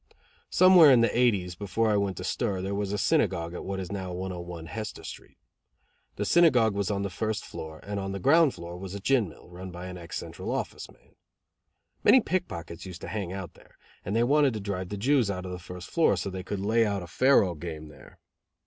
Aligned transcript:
Somewhere 0.49 0.89
in 0.89 1.01
the 1.01 1.15
eighties, 1.15 1.53
before 1.53 1.91
I 1.91 1.95
went 1.95 2.17
to 2.17 2.23
stir, 2.23 2.59
there 2.63 2.73
was 2.73 2.91
a 2.91 2.97
synagogue 2.97 3.53
at 3.53 3.63
what 3.63 3.79
is 3.79 3.91
now 3.91 4.11
101 4.11 4.65
Hester 4.65 5.03
Street. 5.03 5.37
The 6.15 6.25
synagogue 6.25 6.73
was 6.73 6.89
on 6.89 7.03
the 7.03 7.09
first 7.11 7.45
floor, 7.45 7.79
and 7.83 7.99
on 7.99 8.11
the 8.11 8.17
ground 8.19 8.55
floor 8.55 8.75
was 8.79 8.95
a 8.95 8.99
gin 8.99 9.29
mill, 9.29 9.47
run 9.47 9.69
by 9.69 9.85
an 9.85 9.99
ex 9.99 10.17
Central 10.17 10.49
Office 10.51 10.89
man. 10.89 11.13
Many 12.03 12.19
pickpockets 12.19 12.87
used 12.87 13.01
to 13.01 13.09
hang 13.09 13.31
out 13.31 13.53
there, 13.53 13.77
and 14.03 14.15
they 14.15 14.23
wanted 14.23 14.55
to 14.55 14.59
drive 14.59 14.89
the 14.89 14.97
Jews 14.97 15.29
out 15.29 15.45
of 15.45 15.51
the 15.51 15.59
first 15.59 15.87
floor, 15.87 16.17
so 16.17 16.31
that 16.31 16.35
they 16.39 16.43
could 16.43 16.61
lay 16.61 16.83
out 16.83 17.03
a 17.03 17.05
faro 17.07 17.53
game 17.53 17.89
there. 17.89 18.17